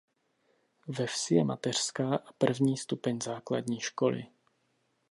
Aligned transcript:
Ve 0.87 1.05
vsi 1.07 1.35
je 1.35 1.43
mateřská 1.43 2.15
a 2.15 2.33
první 2.37 2.77
stupeň 2.77 3.19
základní 3.23 3.79
školy. 3.79 4.25